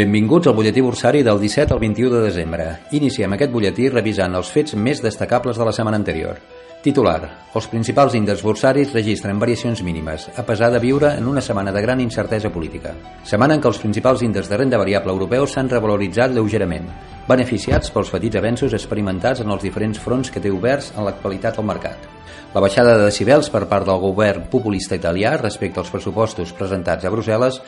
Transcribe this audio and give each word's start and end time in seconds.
Benvinguts 0.00 0.48
al 0.48 0.54
butlletí 0.56 0.80
bursari 0.80 1.20
del 1.22 1.38
17 1.38 1.74
al 1.74 1.78
21 1.78 2.14
de 2.14 2.20
desembre. 2.24 2.66
Iniciem 2.96 3.34
aquest 3.36 3.50
butlletí 3.52 3.90
revisant 3.92 4.32
els 4.38 4.48
fets 4.48 4.72
més 4.72 5.02
destacables 5.04 5.60
de 5.60 5.66
la 5.68 5.74
setmana 5.76 5.98
anterior. 6.00 6.38
Titular. 6.80 7.18
Els 7.52 7.66
principals 7.68 8.16
índexs 8.16 8.40
bursaris 8.40 8.94
registren 8.96 9.42
variacions 9.42 9.82
mínimes, 9.84 10.30
a 10.40 10.46
pesar 10.48 10.70
de 10.72 10.80
viure 10.80 11.12
en 11.18 11.28
una 11.28 11.44
setmana 11.44 11.74
de 11.76 11.82
gran 11.84 12.00
incertesa 12.00 12.48
política. 12.48 12.94
Setmana 13.28 13.58
en 13.58 13.60
què 13.60 13.68
els 13.68 13.82
principals 13.82 14.24
índexs 14.24 14.48
de 14.48 14.56
renda 14.62 14.80
variable 14.80 15.12
europeus 15.12 15.52
s'han 15.52 15.68
revaloritzat 15.68 16.32
lleugerament, 16.32 16.88
beneficiats 17.28 17.90
pels 17.90 18.12
petits 18.14 18.40
avenços 18.40 18.76
experimentats 18.76 19.44
en 19.44 19.50
els 19.50 19.66
diferents 19.66 19.98
fronts 19.98 20.30
que 20.30 20.40
té 20.40 20.52
oberts 20.52 20.94
en 20.96 21.04
l'actualitat 21.04 21.58
al 21.58 21.68
mercat. 21.68 22.08
La 22.50 22.58
baixada 22.58 22.96
de 22.98 23.04
decibels 23.06 23.46
per 23.46 23.60
part 23.70 23.86
del 23.86 24.00
govern 24.02 24.48
populista 24.50 24.96
italià 24.98 25.36
respecte 25.36 25.78
als 25.78 25.90
pressupostos 25.92 26.50
presentats 26.58 27.06
a 27.06 27.12
Brussel·les 27.14 27.60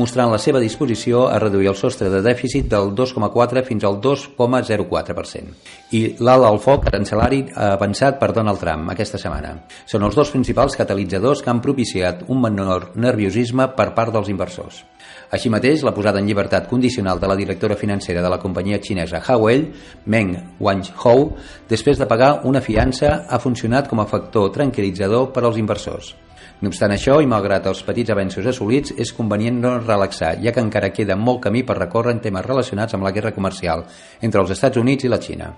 mostrant 0.00 0.30
la 0.32 0.38
seva 0.40 0.62
disposició 0.62 1.26
a 1.28 1.36
reduir 1.42 1.68
el 1.68 1.76
sostre 1.76 2.08
de 2.08 2.22
dèficit 2.24 2.70
del 2.72 2.94
2,4 2.96 3.62
fins 3.66 3.84
al 3.84 3.98
2,04%. 4.00 5.58
I 5.92 6.00
l'alt 6.24 6.48
al 6.48 6.60
foc 6.64 6.88
arancelari 6.88 7.42
ha 7.52 7.74
avançat 7.74 8.16
per 8.22 8.30
Donald 8.32 8.64
Trump 8.64 8.88
aquesta 8.88 9.20
setmana. 9.20 9.58
Són 9.84 10.08
els 10.08 10.16
dos 10.16 10.32
principals 10.32 10.78
catalitzadors 10.80 11.44
que 11.44 11.52
han 11.52 11.60
propiciat 11.60 12.24
un 12.28 12.40
menor 12.40 12.94
nerviosisme 12.96 13.68
per 13.76 13.90
part 13.92 14.16
dels 14.16 14.32
inversors. 14.32 14.86
Així 15.30 15.52
mateix, 15.52 15.84
la 15.84 15.92
posada 15.94 16.18
en 16.18 16.26
llibertat 16.26 16.64
condicional 16.66 17.20
de 17.20 17.28
la 17.28 17.36
directora 17.36 17.76
financera 17.76 18.22
de 18.22 18.30
la 18.32 18.40
companyia 18.42 18.80
xinesa 18.82 18.99
Huawei, 19.06 19.64
Meng 20.06 20.36
Wanzhou, 20.60 21.36
després 21.68 21.98
de 21.98 22.06
pagar 22.06 22.40
una 22.44 22.60
fiança, 22.60 23.26
ha 23.28 23.38
funcionat 23.38 23.88
com 23.88 24.00
a 24.00 24.06
factor 24.10 24.50
tranquil·litzador 24.52 25.30
per 25.32 25.44
als 25.44 25.56
inversors. 25.56 26.14
No 26.60 26.68
obstant 26.68 26.92
això, 26.92 27.22
i 27.22 27.28
malgrat 27.30 27.66
els 27.70 27.80
petits 27.86 28.12
avenços 28.12 28.46
assolits, 28.46 28.92
és 29.00 29.14
convenient 29.16 29.62
no 29.62 29.78
relaxar, 29.78 30.34
ja 30.44 30.52
que 30.52 30.60
encara 30.60 30.92
queda 30.92 31.16
molt 31.16 31.46
camí 31.48 31.64
per 31.64 31.78
recórrer 31.78 32.18
en 32.18 32.20
temes 32.20 32.44
relacionats 32.44 32.94
amb 32.94 33.08
la 33.08 33.16
guerra 33.16 33.32
comercial 33.32 33.86
entre 34.20 34.44
els 34.44 34.56
Estats 34.58 34.76
Units 34.76 35.08
i 35.08 35.12
la 35.12 35.20
Xina. 35.24 35.52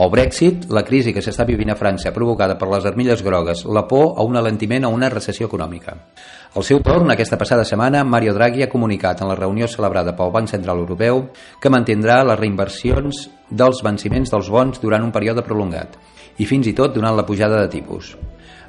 El 0.00 0.08
Brexit, 0.08 0.62
la 0.72 0.80
crisi 0.80 1.12
que 1.12 1.20
s'està 1.20 1.44
vivint 1.44 1.68
a 1.68 1.74
França 1.76 2.08
provocada 2.16 2.54
per 2.56 2.70
les 2.70 2.86
armilles 2.88 3.20
grogues, 3.20 3.66
la 3.68 3.82
por 3.84 4.14
a 4.16 4.24
un 4.24 4.38
alentiment 4.40 4.86
a 4.86 4.90
una 4.94 5.10
recessió 5.12 5.44
econòmica. 5.50 5.92
Al 6.56 6.64
seu 6.64 6.80
torn, 6.80 7.12
aquesta 7.12 7.36
passada 7.36 7.66
setmana, 7.68 8.00
Mario 8.00 8.32
Draghi 8.32 8.64
ha 8.64 8.70
comunicat 8.72 9.20
en 9.20 9.28
la 9.28 9.36
reunió 9.36 9.68
celebrada 9.68 10.16
pel 10.16 10.32
Banc 10.32 10.48
Central 10.48 10.80
Europeu 10.80 11.26
que 11.60 11.74
mantindrà 11.74 12.22
les 12.24 12.40
reinversions 12.40 13.26
dels 13.50 13.84
venciments 13.84 14.32
dels 14.32 14.48
bons 14.48 14.80
durant 14.80 15.04
un 15.04 15.12
període 15.12 15.44
prolongat 15.44 16.00
i 16.40 16.48
fins 16.48 16.72
i 16.72 16.72
tot 16.72 16.96
durant 16.96 17.12
la 17.12 17.28
pujada 17.28 17.60
de 17.60 17.68
tipus. 17.68 18.14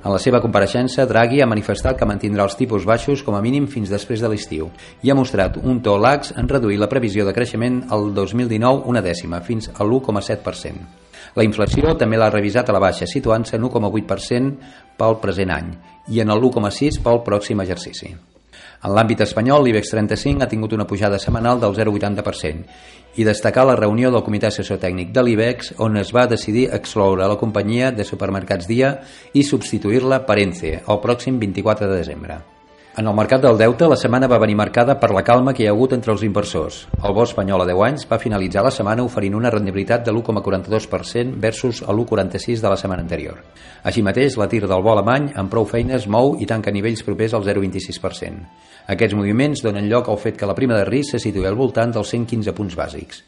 En 0.02 0.10
la 0.10 0.18
seva 0.18 0.40
compareixença, 0.42 1.06
Draghi 1.06 1.44
ha 1.44 1.50
manifestat 1.50 2.00
que 2.00 2.08
mantindrà 2.10 2.48
els 2.48 2.56
tipus 2.58 2.88
baixos 2.90 3.22
com 3.22 3.36
a 3.38 3.42
mínim 3.46 3.68
fins 3.70 3.92
després 3.94 4.24
de 4.24 4.32
l'estiu 4.32 4.72
i 5.06 5.12
ha 5.12 5.18
mostrat 5.18 5.60
un 5.62 5.78
to 5.86 5.94
lax 6.02 6.34
en 6.42 6.50
reduir 6.50 6.80
la 6.82 6.90
previsió 6.90 7.28
de 7.28 7.36
creixement 7.38 7.84
al 7.94 8.10
2019 8.18 8.90
una 8.90 9.06
dècima, 9.06 9.44
fins 9.46 9.70
a 9.76 9.86
l'1,7%. 9.86 10.90
La 11.38 11.46
inflació 11.46 11.94
també 12.02 12.18
l'ha 12.18 12.32
revisat 12.34 12.70
a 12.70 12.76
la 12.76 12.82
baixa, 12.82 13.06
situant-se 13.06 13.60
en 13.60 13.70
1,8% 13.70 14.74
pel 14.98 15.22
present 15.22 15.54
any 15.54 15.72
i 16.10 16.26
en 16.26 16.34
el 16.34 16.50
1,6% 16.50 17.06
pel 17.06 17.22
pròxim 17.28 17.62
exercici. 17.62 18.16
En 18.82 18.96
l'àmbit 18.98 19.20
espanyol, 19.22 19.62
l'IBEX 19.66 19.92
35 19.94 20.42
ha 20.42 20.50
tingut 20.50 20.72
una 20.74 20.88
pujada 20.90 21.20
setmanal 21.22 21.60
del 21.62 21.76
0,80% 21.78 23.20
i 23.22 23.28
destacar 23.28 23.66
la 23.68 23.76
reunió 23.78 24.10
del 24.10 24.24
Comitè 24.26 24.50
Assessor 24.50 24.80
Tècnic 24.82 25.12
de 25.14 25.24
l'IBEX 25.26 25.76
on 25.86 26.00
es 26.02 26.14
va 26.16 26.30
decidir 26.32 26.70
excloure 26.74 27.28
la 27.28 27.38
companyia 27.38 27.92
de 27.92 28.08
supermercats 28.08 28.70
Dia 28.72 28.96
i 29.34 29.44
substituir-la 29.46 30.24
per 30.26 30.40
Ence 30.46 30.80
el 30.82 31.04
pròxim 31.06 31.38
24 31.44 31.92
de 31.92 32.02
desembre. 32.02 32.40
En 32.92 33.08
el 33.08 33.16
mercat 33.16 33.40
del 33.40 33.56
deute, 33.56 33.88
la 33.88 33.96
setmana 33.96 34.28
va 34.28 34.38
venir 34.44 34.58
marcada 34.60 34.98
per 35.00 35.14
la 35.16 35.22
calma 35.24 35.54
que 35.56 35.64
hi 35.64 35.68
ha 35.70 35.72
hagut 35.72 35.94
entre 35.96 36.12
els 36.12 36.26
inversors. 36.28 36.82
El 37.00 37.14
bo 37.16 37.24
espanyol 37.24 37.62
a 37.64 37.68
10 37.70 37.84
anys 37.86 38.02
va 38.10 38.18
finalitzar 38.20 38.66
la 38.66 38.74
setmana 38.76 39.06
oferint 39.08 39.38
una 39.38 39.50
rendibilitat 39.54 40.04
de 40.04 40.12
l'1,42% 40.12 41.38
versus 41.40 41.80
l'1,46% 41.86 42.60
de 42.60 42.72
la 42.74 42.76
setmana 42.76 43.06
anterior. 43.06 43.38
Així 43.88 44.04
mateix, 44.04 44.36
la 44.36 44.50
tir 44.52 44.66
del 44.66 44.84
bo 44.84 44.92
alemany 44.92 45.30
amb 45.40 45.48
prou 45.54 45.64
feines 45.64 46.04
mou 46.12 46.36
i 46.44 46.50
tanca 46.50 46.74
nivells 46.76 47.06
propers 47.08 47.32
al 47.38 47.48
0,26%. 47.48 48.44
Aquests 48.92 49.16
moviments 49.16 49.64
donen 49.64 49.88
lloc 49.88 50.10
al 50.12 50.20
fet 50.20 50.36
que 50.36 50.50
la 50.50 50.56
prima 50.58 50.76
de 50.76 50.84
risc 50.90 51.16
se 51.16 51.22
situï 51.24 51.48
al 51.48 51.56
voltant 51.56 51.96
dels 51.96 52.12
115 52.12 52.52
punts 52.58 52.76
bàsics. 52.76 53.22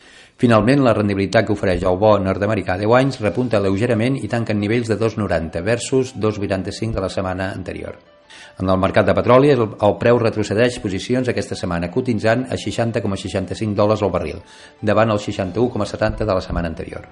Finalment, 0.44 0.84
la 0.84 0.98
rendibilitat 0.98 1.48
que 1.48 1.56
ofereix 1.56 1.86
el 1.88 2.02
bo 2.02 2.18
nord-americà 2.20 2.76
a 2.76 2.84
10 2.84 2.98
anys 3.00 3.22
repunta 3.24 3.64
lleugerament 3.64 4.20
i 4.20 4.28
tanca 4.28 4.52
en 4.52 4.60
nivells 4.60 4.92
de 4.92 5.00
2,90 5.00 5.64
versus 5.64 6.18
2,85 6.20 7.00
de 7.00 7.06
la 7.08 7.14
setmana 7.16 7.54
anterior. 7.54 8.13
En 8.62 8.70
el 8.70 8.78
mercat 8.78 9.08
de 9.08 9.16
petroli 9.18 9.50
el, 9.50 9.64
el 9.66 9.96
preu 10.02 10.20
retrocedeix 10.22 10.78
posicions 10.84 11.30
aquesta 11.30 11.58
setmana, 11.58 11.90
cotitzant 11.92 12.46
a 12.46 12.58
60,65 12.60 13.74
dòlars 13.74 14.04
al 14.06 14.14
barril, 14.14 14.44
davant 14.82 15.10
el 15.10 15.22
61,70 15.22 16.22
de 16.22 16.34
la 16.34 16.42
setmana 16.42 16.70
anterior. 16.70 17.08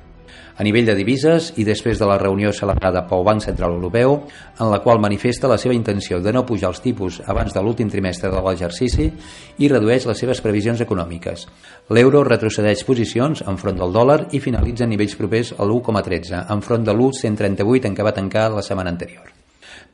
A 0.55 0.63
nivell 0.63 0.85
de 0.85 0.93
divises, 0.95 1.51
i 1.57 1.65
després 1.65 1.99
de 1.99 2.05
la 2.07 2.19
reunió 2.21 2.51
celebrada 2.53 3.01
pel 3.09 3.25
Banc 3.25 3.41
Central 3.41 3.73
Europeu, 3.73 4.17
en 4.59 4.69
la 4.69 4.81
qual 4.83 5.01
manifesta 5.01 5.49
la 5.49 5.57
seva 5.57 5.73
intenció 5.73 6.21
de 6.21 6.33
no 6.35 6.45
pujar 6.45 6.69
els 6.69 6.83
tipus 6.83 7.21
abans 7.25 7.55
de 7.55 7.63
l'últim 7.63 7.89
trimestre 7.89 8.29
de 8.29 8.45
l'exercici 8.45 9.09
i 9.57 9.71
redueix 9.71 10.05
les 10.05 10.23
seves 10.23 10.43
previsions 10.45 10.85
econòmiques. 10.85 11.47
L'euro 11.89 12.23
retrocedeix 12.27 12.85
posicions 12.85 13.43
enfront 13.47 13.81
del 13.81 13.97
dòlar 13.97 14.21
i 14.31 14.43
finalitza 14.43 14.85
a 14.85 14.91
nivells 14.93 15.17
propers 15.17 15.55
a 15.57 15.65
l'1,13, 15.65 16.45
enfront 16.53 16.85
de 16.85 16.93
l'1,138 16.93 17.89
en 17.89 17.95
què 17.97 18.05
va 18.05 18.17
tancar 18.21 18.51
la 18.53 18.65
setmana 18.65 18.93
anterior. 18.93 19.40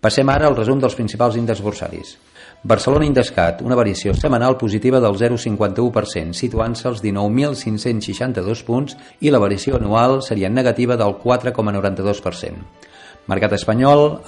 Passem 0.02 0.30
ara 0.30 0.46
al 0.46 0.56
resum 0.56 0.78
dels 0.78 0.94
principals 0.94 1.36
índexs 1.40 1.64
bursaris. 1.66 2.18
Barcelona 2.64 3.06
Indescat, 3.06 3.64
una 3.66 3.76
variació 3.78 4.14
setmanal 4.14 4.58
positiva 4.58 5.00
del 5.02 5.18
0,51%, 5.18 6.34
situant-se 6.38 6.88
als 6.90 7.02
19.562 7.02 8.64
punts 8.66 8.98
i 9.22 9.34
la 9.34 9.42
variació 9.42 9.78
anual 9.78 10.22
seria 10.26 10.50
negativa 10.54 10.98
del 10.98 11.18
4,92%. 11.24 12.86
Mercat 13.28 13.58
espanyol, 13.58 14.22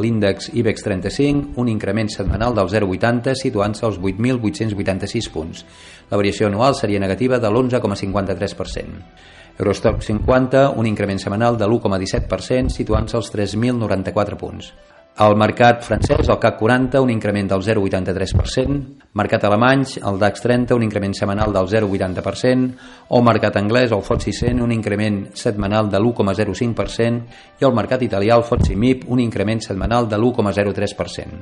l'índex 0.00 0.48
IBEX 0.54 0.86
35, 0.86 1.58
un 1.60 1.68
increment 1.68 2.08
setmanal 2.08 2.54
del 2.56 2.70
0,80, 2.72 3.34
situant-se 3.36 3.84
als 3.84 3.98
8.886 4.00 5.30
punts. 5.34 5.66
La 6.08 6.16
variació 6.16 6.46
anual 6.48 6.78
seria 6.78 7.02
negativa 7.02 7.38
de 7.38 7.50
l'11,53%. 7.50 9.02
Eurostock 9.58 10.02
50, 10.02 10.70
un 10.70 10.86
increment 10.86 11.20
setmanal 11.20 11.58
de 11.58 11.66
l'1,17%, 11.66 12.72
situant-se 12.72 13.16
als 13.18 13.32
3.094 13.34 14.40
punts. 14.40 14.72
El 15.16 15.32
mercat 15.40 15.78
francès, 15.80 16.28
el 16.28 16.36
CAC 16.36 16.58
40, 16.60 17.00
un 17.00 17.08
increment 17.08 17.46
del 17.48 17.62
0,83%, 17.64 18.74
mercat 19.16 19.46
alemany, 19.48 19.86
el 20.10 20.18
DAX 20.20 20.44
30, 20.44 20.76
un 20.76 20.84
increment 20.84 21.14
setmanal 21.16 21.54
del 21.54 21.70
0,80%, 21.70 22.74
o 23.08 23.22
mercat 23.24 23.56
anglès, 23.56 23.94
el 23.96 24.04
FTSE 24.04 24.34
100, 24.50 24.60
un 24.60 24.74
increment 24.76 25.22
setmanal 25.32 25.88
de 25.88 25.96
l'1,05%, 26.02 27.40
i 27.56 27.64
el 27.64 27.74
mercat 27.80 28.04
italià, 28.04 28.36
el 28.36 28.44
FTSE 28.44 28.76
MIP, 28.76 29.08
un 29.08 29.24
increment 29.24 29.64
setmanal 29.64 30.04
de 30.10 30.20
l'1,03%. 30.20 31.40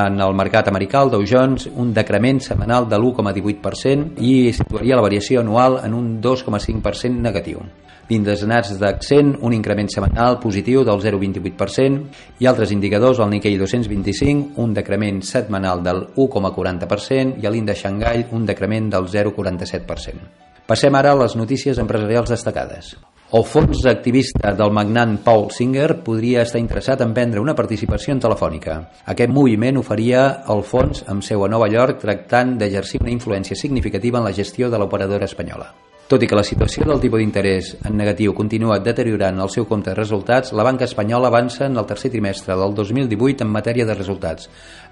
En 0.00 0.16
el 0.24 0.32
mercat 0.32 0.72
americà, 0.72 1.04
el 1.04 1.12
Dow 1.12 1.28
Jones, 1.28 1.68
un 1.76 1.92
decrement 1.92 2.40
setmanal 2.40 2.88
de 2.88 2.96
l'1,18% 2.96 4.16
i 4.24 4.48
situaria 4.56 4.96
la 4.96 5.04
variació 5.04 5.44
anual 5.44 5.82
en 5.84 5.92
un 5.92 6.14
2,5% 6.24 7.20
negatiu. 7.20 7.60
L'índex 8.08 8.44
d'accent, 8.80 9.32
un 9.40 9.54
increment 9.56 9.88
setmanal 9.88 10.38
positiu 10.42 10.84
del 10.84 11.00
0,28% 11.00 12.42
i 12.44 12.48
altres 12.50 12.74
indicadors, 12.74 13.20
el 13.24 13.30
Nikkei 13.32 13.56
225, 13.56 14.60
un 14.60 14.74
decrement 14.76 15.22
setmanal 15.24 15.80
del 15.82 16.02
1,40% 16.14 17.40
i 17.40 17.48
l'índex 17.48 17.86
Xangai, 17.86 18.26
un 18.32 18.44
decrement 18.44 18.90
del 18.92 19.08
0,47%. 19.08 20.28
Passem 20.64 20.94
ara 20.96 21.12
a 21.12 21.18
les 21.20 21.34
notícies 21.36 21.80
empresarials 21.80 22.30
destacades. 22.32 22.94
El 23.34 23.42
fons 23.44 23.82
activista 23.90 24.52
del 24.56 24.70
magnant 24.72 25.16
Paul 25.24 25.48
Singer 25.52 25.98
podria 26.06 26.44
estar 26.46 26.60
interessat 26.62 27.00
en 27.04 27.12
vendre 27.16 27.42
una 27.42 27.56
participació 27.58 28.14
en 28.14 28.22
Telefònica. 28.22 28.76
Aquest 29.12 29.32
moviment 29.34 29.80
oferia 29.80 30.26
el 30.54 30.62
fons 30.62 31.02
amb 31.10 31.24
seu 31.26 31.44
a 31.44 31.50
Nova 31.50 31.68
York 31.72 32.00
tractant 32.04 32.54
d'exercir 32.60 33.02
una 33.02 33.12
influència 33.12 33.58
significativa 33.58 34.22
en 34.22 34.30
la 34.30 34.36
gestió 34.38 34.70
de 34.70 34.78
l'operadora 34.78 35.28
espanyola. 35.28 35.72
Tot 36.04 36.20
i 36.20 36.26
que 36.28 36.36
la 36.36 36.44
situació 36.44 36.84
del 36.84 37.00
tipus 37.00 37.22
d'interès 37.22 37.70
en 37.88 37.94
negatiu 37.96 38.34
continua 38.36 38.76
deteriorant 38.84 39.38
el 39.40 39.48
seu 39.54 39.64
compte 39.70 39.88
de 39.88 39.96
resultats, 39.96 40.52
la 40.52 40.66
banca 40.66 40.84
espanyola 40.84 41.30
avança 41.32 41.64
en 41.64 41.80
el 41.80 41.88
tercer 41.88 42.10
trimestre 42.12 42.58
del 42.60 42.76
2018 42.76 43.46
en 43.46 43.54
matèria 43.54 43.88
de 43.88 43.96
resultats, 43.96 44.50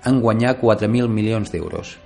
en 0.09 0.23
guanyar 0.25 0.56
4.000 0.62 1.12
milions 1.12 1.53
d'euros 1.53 1.99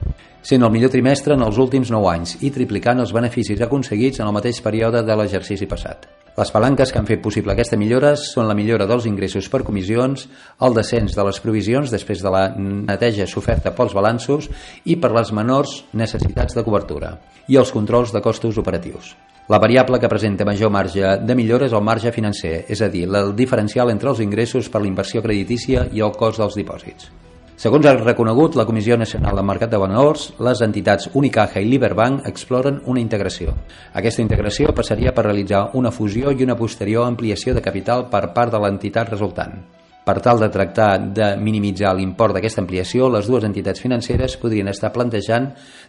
sent 0.47 0.63
el 0.63 0.71
millor 0.71 0.93
trimestre 0.93 1.35
en 1.35 1.43
els 1.43 1.57
últims 1.59 1.91
9 1.91 2.07
anys 2.13 2.37
i 2.47 2.53
triplicant 2.55 3.03
els 3.03 3.11
beneficis 3.11 3.59
aconseguits 3.67 4.21
en 4.21 4.29
el 4.29 4.37
mateix 4.37 4.61
període 4.63 5.03
de 5.03 5.17
l'exercici 5.19 5.67
passat. 5.67 6.07
Les 6.37 6.53
palanques 6.55 6.93
que 6.93 7.01
han 7.01 7.09
fet 7.09 7.23
possible 7.25 7.51
aquesta 7.51 7.79
millora 7.81 8.13
són 8.21 8.47
la 8.47 8.55
millora 8.55 8.87
dels 8.87 9.09
ingressos 9.11 9.49
per 9.51 9.65
comissions, 9.67 10.29
el 10.63 10.77
descens 10.77 11.19
de 11.19 11.27
les 11.27 11.43
provisions 11.43 11.91
després 11.91 12.23
de 12.23 12.31
la 12.31 12.45
neteja 12.61 13.27
soferta 13.27 13.75
pels 13.75 13.97
balanços 13.97 14.47
i 14.85 15.01
per 15.01 15.11
les 15.17 15.35
menors 15.35 15.81
necessitats 15.97 16.55
de 16.55 16.63
cobertura 16.63 17.17
i 17.49 17.59
els 17.59 17.75
controls 17.75 18.15
de 18.15 18.23
costos 18.23 18.63
operatius. 18.63 19.17
La 19.51 19.59
variable 19.63 19.99
que 19.99 20.11
presenta 20.11 20.47
major 20.47 20.71
marge 20.71 21.17
de 21.27 21.35
millora 21.35 21.67
és 21.67 21.75
el 21.75 21.83
marge 21.83 22.15
financer, 22.15 22.67
és 22.69 22.83
a 22.83 22.91
dir, 22.91 23.09
el 23.11 23.35
diferencial 23.35 23.91
entre 23.91 24.15
els 24.15 24.23
ingressos 24.23 24.71
per 24.71 24.83
la 24.83 24.95
inversió 24.95 25.27
creditícia 25.27 25.89
i 25.91 26.07
el 26.07 26.15
cost 26.15 26.43
dels 26.43 26.59
dipòsits. 26.59 27.26
Segons 27.57 27.87
ha 27.89 27.95
reconegut 27.97 28.53
la 28.59 28.67
Comissió 28.69 28.99
Nacional 29.01 29.39
del 29.39 29.47
Mercat 29.49 29.71
de 29.73 29.79
Valors, 29.81 30.27
les 30.45 30.61
entitats 30.61 31.09
Unicaja 31.17 31.63
i 31.65 31.71
Liberbank 31.71 32.27
exploren 32.29 32.83
una 32.93 33.01
integració. 33.01 33.55
Aquesta 33.97 34.21
integració 34.21 34.75
passaria 34.77 35.15
per 35.17 35.25
realitzar 35.25 35.63
una 35.81 35.91
fusió 35.91 36.35
i 36.37 36.45
una 36.45 36.59
posterior 36.59 37.09
ampliació 37.09 37.57
de 37.57 37.65
capital 37.65 38.11
per 38.13 38.27
part 38.37 38.53
de 38.53 38.61
l'entitat 38.61 39.15
resultant. 39.15 39.57
Per 40.05 40.19
tal 40.21 40.45
de 40.45 40.51
tractar 40.53 40.91
de 41.17 41.31
minimitzar 41.41 41.97
l'import 41.97 42.37
d'aquesta 42.37 42.61
ampliació, 42.61 43.09
les 43.09 43.27
dues 43.27 43.49
entitats 43.49 43.81
financeres 43.81 44.37
podrien 44.37 44.69
estar 44.69 44.93
plantejant 44.93 45.49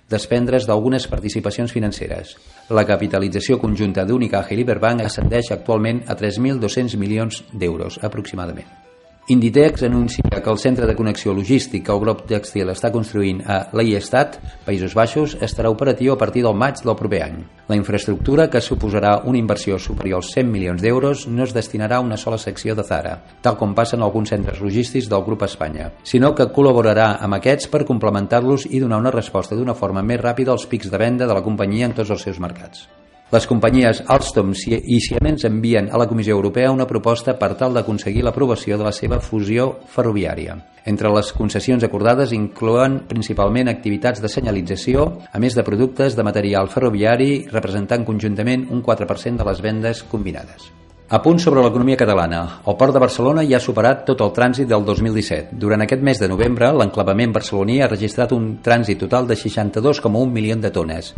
desprendre's 0.09 0.71
d'algunes 0.71 1.11
participacions 1.11 1.75
financeres. 1.75 2.37
La 2.71 2.87
capitalització 2.87 3.59
conjunta 3.59 4.07
d'Unicaja 4.07 4.55
i 4.55 4.63
Liberbank 4.63 5.03
ascendeix 5.03 5.51
actualment 5.51 6.05
a 6.07 6.15
3.200 6.15 6.95
milions 6.95 7.43
d'euros, 7.51 7.99
aproximadament. 8.01 8.86
Inditex 9.29 9.83
anuncia 9.83 10.23
que 10.23 10.49
el 10.49 10.57
centre 10.57 10.85
de 10.87 10.93
connexió 10.95 11.33
logístic 11.35 11.89
el 11.91 11.97
grup 11.99 12.21
textil 12.29 12.69
està 12.71 12.93
construint 12.93 13.41
a 13.43 13.57
Leiestat, 13.75 14.37
Països 14.63 14.93
Baixos, 14.95 15.33
estarà 15.43 15.67
operatiu 15.67 16.13
a 16.13 16.17
partir 16.21 16.45
del 16.45 16.55
maig 16.55 16.79
del 16.79 16.95
proper 16.95 17.19
any. 17.25 17.41
La 17.67 17.75
infraestructura, 17.75 18.45
que 18.47 18.61
suposarà 18.63 19.17
una 19.27 19.41
inversió 19.41 19.75
superior 19.83 20.21
als 20.21 20.29
100 20.31 20.47
milions 20.47 20.79
d'euros, 20.79 21.25
no 21.27 21.43
es 21.43 21.51
destinarà 21.51 21.97
a 21.97 22.05
una 22.05 22.15
sola 22.15 22.39
secció 22.39 22.71
de 22.73 22.85
Zara, 22.87 23.17
tal 23.43 23.57
com 23.59 23.73
passa 23.75 23.97
en 23.97 24.05
alguns 24.07 24.31
centres 24.31 24.61
logístics 24.63 25.09
del 25.11 25.25
grup 25.25 25.43
Espanya, 25.43 25.89
sinó 26.07 26.31
que 26.31 26.47
col·laborarà 26.47 27.17
amb 27.19 27.35
aquests 27.35 27.67
per 27.67 27.83
complementar-los 27.83 28.69
i 28.71 28.79
donar 28.79 29.01
una 29.03 29.11
resposta 29.11 29.59
d'una 29.59 29.75
forma 29.75 30.05
més 30.07 30.23
ràpida 30.23 30.55
als 30.55 30.69
pics 30.71 30.87
de 30.87 31.03
venda 31.03 31.27
de 31.27 31.35
la 31.35 31.43
companyia 31.43 31.91
en 31.91 31.97
tots 31.99 32.15
els 32.15 32.23
seus 32.29 32.39
mercats. 32.39 32.87
Les 33.27 33.43
companyies 33.43 33.97
Alstom 34.07 34.53
i 34.55 35.01
Siemens 35.03 35.43
envien 35.49 35.89
a 35.91 35.99
la 35.99 36.05
Comissió 36.07 36.37
Europea 36.37 36.69
una 36.71 36.85
proposta 36.87 37.33
per 37.35 37.49
tal 37.59 37.73
d'aconseguir 37.75 38.23
l'aprovació 38.23 38.77
de 38.79 38.87
la 38.87 38.93
seva 38.95 39.19
fusió 39.19 39.65
ferroviària. 39.91 40.55
Entre 40.87 41.11
les 41.11 41.33
concessions 41.35 41.83
acordades 41.83 42.31
inclouen 42.31 43.01
principalment 43.11 43.67
activitats 43.67 44.23
de 44.23 44.31
senyalització, 44.31 45.09
a 45.27 45.43
més 45.43 45.59
de 45.59 45.67
productes 45.67 46.15
de 46.15 46.23
material 46.23 46.71
ferroviari, 46.71 47.43
representant 47.51 48.07
conjuntament 48.07 48.69
un 48.71 48.79
4% 48.79 49.43
de 49.43 49.51
les 49.51 49.63
vendes 49.69 50.07
combinades. 50.07 50.71
A 51.09 51.21
punt 51.23 51.37
sobre 51.39 51.61
l'economia 51.63 51.95
catalana. 51.95 52.39
El 52.67 52.75
Port 52.75 52.91
de 52.91 52.99
Barcelona 52.99 53.45
ja 53.47 53.61
ha 53.61 53.63
superat 53.63 54.01
tot 54.09 54.19
el 54.25 54.33
trànsit 54.35 54.67
del 54.67 54.83
2017. 54.83 55.55
Durant 55.55 55.79
aquest 55.85 56.01
mes 56.03 56.19
de 56.19 56.27
novembre, 56.27 56.67
l'enclavament 56.75 57.31
barceloní 57.31 57.77
ha 57.79 57.87
registrat 57.87 58.33
un 58.35 58.57
trànsit 58.59 58.99
total 59.05 59.29
de 59.29 59.37
62,1 59.39 60.33
milions 60.35 60.65
de 60.65 60.71
tones, 60.75 61.13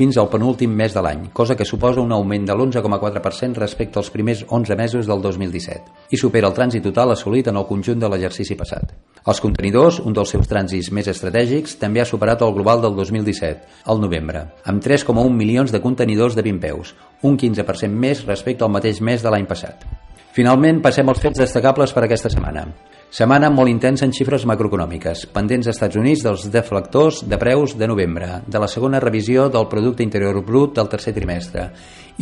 fins 0.00 0.16
al 0.16 0.30
penúltim 0.32 0.72
mes 0.72 0.94
de 0.96 1.00
l'any, 1.04 1.26
cosa 1.36 1.52
que 1.52 1.66
suposa 1.68 2.00
un 2.00 2.14
augment 2.16 2.46
de 2.48 2.54
l'11,4% 2.54 3.58
respecte 3.60 3.98
als 4.00 4.08
primers 4.08 4.46
11 4.48 4.76
mesos 4.78 5.10
del 5.10 5.20
2017, 5.20 6.08
i 6.08 6.16
supera 6.16 6.48
el 6.48 6.54
trànsit 6.56 6.86
total 6.86 7.12
assolit 7.12 7.50
en 7.52 7.58
el 7.60 7.66
conjunt 7.68 8.00
de 8.00 8.08
l'exercici 8.08 8.56
passat. 8.56 8.94
Els 9.28 9.42
contenidors, 9.44 9.98
un 10.00 10.16
dels 10.16 10.32
seus 10.32 10.48
trànsits 10.48 10.88
més 10.96 11.10
estratègics, 11.12 11.76
també 11.82 12.00
ha 12.00 12.08
superat 12.08 12.40
el 12.40 12.54
global 12.56 12.80
del 12.80 12.96
2017, 12.96 13.84
al 13.92 14.00
novembre, 14.00 14.46
amb 14.64 14.80
3,1 14.80 15.36
milions 15.36 15.74
de 15.74 15.82
contenidors 15.84 16.38
de 16.38 16.46
20 16.48 16.64
peus, 16.64 16.94
un 17.20 17.36
15% 17.36 17.92
més 17.92 18.24
respecte 18.24 18.64
al 18.64 18.72
mateix 18.72 19.02
mes 19.04 19.20
de 19.20 19.34
l'any 19.34 19.44
passat. 19.50 19.84
Finalment, 20.32 20.80
passem 20.80 21.12
als 21.12 21.20
fets 21.20 21.44
destacables 21.44 21.92
per 21.92 22.06
aquesta 22.06 22.32
setmana. 22.32 22.70
Setmana 23.10 23.48
molt 23.50 23.66
intensa 23.66 24.04
en 24.06 24.12
xifres 24.14 24.44
macroeconòmiques, 24.46 25.24
pendents 25.34 25.66
als 25.66 25.74
Estats 25.80 25.96
Units 25.98 26.20
dels 26.22 26.44
deflectors 26.54 27.24
de 27.26 27.38
preus 27.42 27.72
de 27.74 27.88
novembre, 27.90 28.28
de 28.46 28.58
la 28.62 28.68
segona 28.70 29.00
revisió 29.02 29.48
del 29.50 29.66
producte 29.66 30.04
interior 30.06 30.38
brut 30.46 30.76
del 30.76 30.86
tercer 30.92 31.10
trimestre 31.16 31.64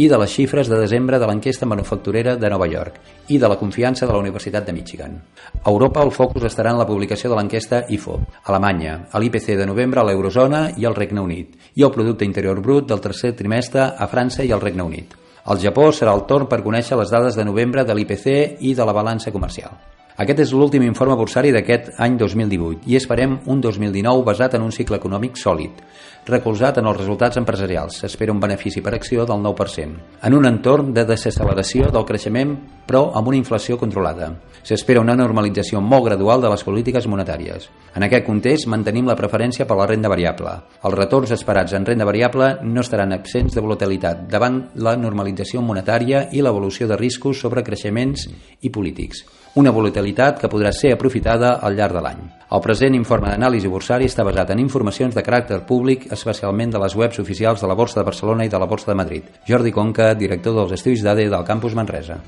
i 0.01 0.07
de 0.09 0.17
les 0.17 0.33
xifres 0.33 0.71
de 0.73 0.79
desembre 0.81 1.19
de 1.21 1.29
l'enquesta 1.29 1.69
manufacturera 1.69 2.39
de 2.41 2.49
Nova 2.49 2.71
York 2.73 3.29
i 3.29 3.37
de 3.37 3.51
la 3.53 3.59
confiança 3.61 4.07
de 4.07 4.15
la 4.15 4.23
Universitat 4.23 4.65
de 4.65 4.73
Michigan. 4.73 5.19
A 5.61 5.69
Europa 5.69 6.01
el 6.01 6.11
focus 6.11 6.49
estarà 6.49 6.73
en 6.73 6.81
la 6.81 6.89
publicació 6.89 7.29
de 7.29 7.37
l'enquesta 7.37 7.83
IFO, 7.93 8.17
Alemanya, 8.47 8.97
a 9.13 9.21
l'IPC 9.21 9.59
de 9.61 9.69
novembre 9.69 10.01
a 10.01 10.07
l'Eurozona 10.09 10.71
i 10.79 10.89
al 10.89 10.97
Regne 10.97 11.21
Unit 11.21 11.77
i 11.77 11.85
el 11.85 11.93
producte 11.93 12.25
interior 12.25 12.65
brut 12.65 12.89
del 12.89 13.05
tercer 13.05 13.35
trimestre 13.37 13.91
a 13.93 14.09
França 14.09 14.41
i 14.41 14.57
al 14.57 14.65
Regne 14.65 14.89
Unit. 14.89 15.13
Al 15.45 15.61
Japó 15.61 15.91
serà 15.93 16.17
el 16.17 16.25
torn 16.25 16.49
per 16.49 16.65
conèixer 16.65 16.97
les 16.97 17.13
dades 17.13 17.37
de 17.37 17.45
novembre 17.45 17.85
de 17.85 17.93
l'IPC 17.93 18.65
i 18.65 18.73
de 18.73 18.89
la 18.89 18.97
balança 18.97 19.37
comercial. 19.37 19.98
Aquest 20.19 20.41
és 20.43 20.51
l'últim 20.51 20.83
informe 20.83 21.15
bursari 21.15 21.53
d'aquest 21.55 21.93
any 22.03 22.17
2018 22.19 22.89
i 22.91 22.97
esperem 22.99 23.37
un 23.53 23.61
2019 23.63 24.25
basat 24.27 24.57
en 24.59 24.65
un 24.67 24.73
cicle 24.75 24.99
econòmic 24.99 25.39
sòlid, 25.39 25.79
recolzat 26.27 26.81
en 26.81 26.89
els 26.91 26.99
resultats 26.99 27.39
empresarials. 27.39 28.01
S'espera 28.03 28.35
un 28.35 28.41
benefici 28.43 28.83
per 28.83 28.97
acció 28.97 29.29
del 29.31 29.39
9%, 29.45 29.95
en 30.27 30.35
un 30.35 30.51
entorn 30.51 30.91
de 30.97 31.07
desacceleració 31.07 31.93
del 31.95 32.09
creixement 32.11 32.57
però 32.89 33.13
amb 33.15 33.31
una 33.31 33.39
inflació 33.39 33.79
controlada. 33.79 34.33
S'espera 34.67 35.05
una 35.07 35.15
normalització 35.15 35.79
molt 35.79 36.09
gradual 36.11 36.43
de 36.43 36.51
les 36.51 36.67
polítiques 36.67 37.07
monetàries. 37.07 37.71
En 37.95 38.03
aquest 38.03 38.27
context 38.27 38.67
mantenim 38.67 39.07
la 39.07 39.15
preferència 39.15 39.71
per 39.71 39.79
la 39.79 39.87
renda 39.87 40.11
variable. 40.11 40.59
Els 40.83 40.99
retorns 40.99 41.31
esperats 41.39 41.79
en 41.79 41.87
renda 41.87 42.09
variable 42.09 42.57
no 42.67 42.83
estaran 42.83 43.15
absents 43.15 43.55
de 43.55 43.63
volatilitat 43.63 44.27
davant 44.27 44.65
la 44.83 44.99
normalització 44.99 45.63
monetària 45.63 46.27
i 46.33 46.43
l'evolució 46.43 46.91
de 46.91 46.99
riscos 46.99 47.39
sobre 47.39 47.63
creixements 47.63 48.27
i 48.67 48.75
polítics 48.75 49.23
una 49.55 49.73
volatilitat 49.73 50.41
que 50.41 50.51
podrà 50.51 50.73
ser 50.73 50.93
aprofitada 50.95 51.55
al 51.63 51.77
llarg 51.77 51.97
de 51.97 52.03
l'any. 52.05 52.25
El 52.53 52.65
present 52.65 52.97
informe 52.97 53.31
d'anàlisi 53.31 53.69
bursari 53.69 54.09
està 54.09 54.25
basat 54.25 54.51
en 54.55 54.61
informacions 54.63 55.15
de 55.15 55.25
caràcter 55.25 55.61
públic, 55.69 56.09
especialment 56.13 56.73
de 56.75 56.83
les 56.83 56.97
webs 56.97 57.21
oficials 57.21 57.61
de 57.61 57.69
la 57.69 57.77
Borsa 57.77 58.01
de 58.01 58.09
Barcelona 58.09 58.45
i 58.45 58.53
de 58.53 58.59
la 58.59 58.67
Borsa 58.67 58.93
de 58.93 58.99
Madrid. 59.03 59.33
Jordi 59.49 59.73
Conca, 59.73 60.15
director 60.15 60.57
dels 60.57 60.77
estudis 60.81 61.05
d'ADE 61.05 61.29
del 61.29 61.49
Campus 61.49 61.75
Manresa. 61.75 62.23